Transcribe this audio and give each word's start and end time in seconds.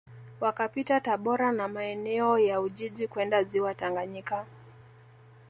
Wakapita 0.39 0.99
Tabora 0.99 1.51
na 1.51 1.67
maeneo 1.67 2.39
ya 2.39 2.61
Ujiji 2.61 3.07
kwenda 3.07 3.43
Ziwa 3.43 3.73
Tanganyika 3.73 4.45